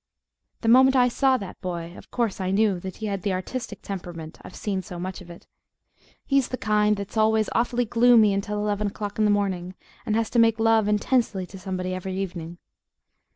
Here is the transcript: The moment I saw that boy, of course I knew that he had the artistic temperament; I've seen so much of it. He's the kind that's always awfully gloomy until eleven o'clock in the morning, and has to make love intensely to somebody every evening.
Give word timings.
The 0.61 0.67
moment 0.67 0.95
I 0.95 1.09
saw 1.09 1.37
that 1.37 1.61
boy, 1.61 1.95
of 1.95 2.09
course 2.09 2.41
I 2.41 2.49
knew 2.49 2.79
that 2.79 2.97
he 2.97 3.05
had 3.05 3.21
the 3.21 3.33
artistic 3.33 3.83
temperament; 3.83 4.39
I've 4.41 4.55
seen 4.55 4.81
so 4.81 4.97
much 4.97 5.21
of 5.21 5.29
it. 5.29 5.45
He's 6.25 6.47
the 6.47 6.57
kind 6.57 6.97
that's 6.97 7.17
always 7.17 7.49
awfully 7.53 7.85
gloomy 7.85 8.33
until 8.33 8.57
eleven 8.57 8.87
o'clock 8.87 9.19
in 9.19 9.25
the 9.25 9.29
morning, 9.29 9.75
and 10.03 10.15
has 10.15 10.31
to 10.31 10.39
make 10.39 10.59
love 10.59 10.87
intensely 10.87 11.45
to 11.45 11.59
somebody 11.59 11.93
every 11.93 12.17
evening. 12.17 12.57